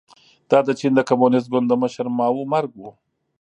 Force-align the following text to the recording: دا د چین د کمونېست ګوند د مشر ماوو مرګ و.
دا 0.49 0.59
د 0.67 0.69
چین 0.79 0.91
د 0.95 0.99
کمونېست 1.09 1.47
ګوند 1.51 1.67
د 1.69 1.73
مشر 1.81 2.05
ماوو 2.17 2.49
مرګ 2.53 2.71
و. 2.77 2.83